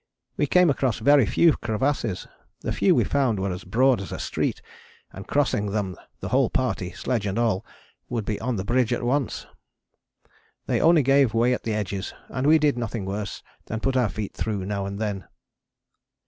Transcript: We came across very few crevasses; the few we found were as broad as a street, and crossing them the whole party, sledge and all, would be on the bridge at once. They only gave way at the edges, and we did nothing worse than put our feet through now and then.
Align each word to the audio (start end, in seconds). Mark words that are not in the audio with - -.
We 0.35 0.47
came 0.47 0.71
across 0.71 0.97
very 0.97 1.27
few 1.27 1.53
crevasses; 1.57 2.27
the 2.61 2.73
few 2.73 2.95
we 2.95 3.03
found 3.03 3.39
were 3.39 3.51
as 3.51 3.63
broad 3.63 4.01
as 4.01 4.11
a 4.11 4.17
street, 4.17 4.59
and 5.13 5.27
crossing 5.27 5.67
them 5.67 5.95
the 6.21 6.29
whole 6.29 6.49
party, 6.49 6.91
sledge 6.93 7.27
and 7.27 7.37
all, 7.37 7.63
would 8.09 8.25
be 8.25 8.39
on 8.41 8.55
the 8.55 8.65
bridge 8.65 8.91
at 8.91 9.03
once. 9.03 9.45
They 10.65 10.81
only 10.81 11.03
gave 11.03 11.35
way 11.35 11.53
at 11.53 11.61
the 11.61 11.75
edges, 11.75 12.15
and 12.29 12.47
we 12.47 12.57
did 12.57 12.79
nothing 12.79 13.05
worse 13.05 13.43
than 13.67 13.79
put 13.79 13.95
our 13.95 14.09
feet 14.09 14.33
through 14.33 14.65
now 14.65 14.87
and 14.87 14.97
then. 14.97 15.25